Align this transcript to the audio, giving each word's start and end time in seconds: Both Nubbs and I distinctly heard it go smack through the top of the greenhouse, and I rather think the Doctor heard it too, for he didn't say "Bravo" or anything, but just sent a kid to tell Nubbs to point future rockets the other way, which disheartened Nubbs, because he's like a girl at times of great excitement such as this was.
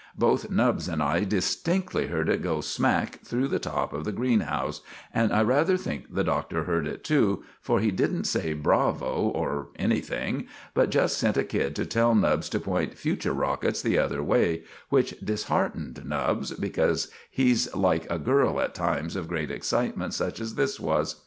Both 0.17 0.49
Nubbs 0.49 0.87
and 0.87 0.99
I 0.99 1.23
distinctly 1.25 2.07
heard 2.07 2.27
it 2.27 2.41
go 2.41 2.59
smack 2.61 3.21
through 3.23 3.47
the 3.49 3.59
top 3.59 3.93
of 3.93 4.03
the 4.03 4.11
greenhouse, 4.11 4.81
and 5.13 5.31
I 5.31 5.43
rather 5.43 5.77
think 5.77 6.11
the 6.15 6.23
Doctor 6.23 6.63
heard 6.63 6.87
it 6.87 7.03
too, 7.03 7.43
for 7.61 7.79
he 7.79 7.91
didn't 7.91 8.23
say 8.23 8.53
"Bravo" 8.53 9.29
or 9.31 9.67
anything, 9.75 10.47
but 10.73 10.89
just 10.89 11.19
sent 11.19 11.37
a 11.37 11.43
kid 11.43 11.75
to 11.75 11.85
tell 11.85 12.15
Nubbs 12.15 12.49
to 12.49 12.59
point 12.59 12.97
future 12.97 13.31
rockets 13.31 13.83
the 13.83 13.99
other 13.99 14.23
way, 14.23 14.63
which 14.89 15.19
disheartened 15.19 16.03
Nubbs, 16.03 16.51
because 16.53 17.11
he's 17.29 17.71
like 17.75 18.09
a 18.09 18.17
girl 18.17 18.59
at 18.59 18.73
times 18.73 19.15
of 19.15 19.27
great 19.27 19.51
excitement 19.51 20.15
such 20.15 20.39
as 20.39 20.55
this 20.55 20.79
was. 20.79 21.17